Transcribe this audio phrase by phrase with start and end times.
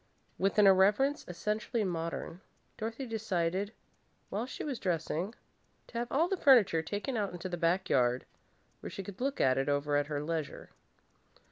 [0.39, 2.41] With an irreverence essentially modern,
[2.75, 3.71] Dorothy decided,
[4.31, 5.35] while she was dressing,
[5.85, 8.25] to have all the furniture taken out into the back yard,
[8.79, 10.71] where she could look it over at her leisure.